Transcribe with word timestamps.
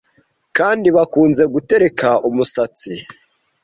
kandi 0.57 0.87
bakunze 0.95 1.43
gutereka 1.53 2.09
umusatsi 2.29 2.91